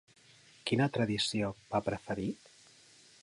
Quina 0.69 0.87
tradició 0.95 1.51
va 1.75 1.83
preferir? 1.91 2.29